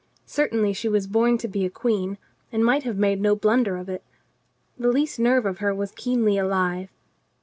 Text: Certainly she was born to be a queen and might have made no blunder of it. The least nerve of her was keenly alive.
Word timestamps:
Certainly 0.25 0.73
she 0.73 0.89
was 0.89 1.05
born 1.05 1.37
to 1.37 1.47
be 1.47 1.63
a 1.63 1.69
queen 1.69 2.17
and 2.51 2.65
might 2.65 2.81
have 2.81 2.97
made 2.97 3.21
no 3.21 3.35
blunder 3.35 3.77
of 3.77 3.87
it. 3.87 4.03
The 4.75 4.87
least 4.89 5.19
nerve 5.19 5.45
of 5.45 5.59
her 5.59 5.75
was 5.75 5.91
keenly 5.91 6.39
alive. 6.39 6.89